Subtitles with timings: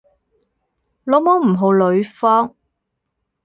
[1.03, 2.55] 老母唔好呂方